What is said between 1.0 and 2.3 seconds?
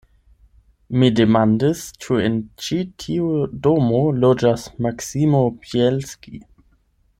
Mi demandis, ĉu